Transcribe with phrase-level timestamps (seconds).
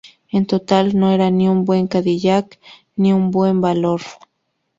[0.31, 2.59] En total, no era ni un buen Cadillac
[2.95, 4.01] ni un buen valor.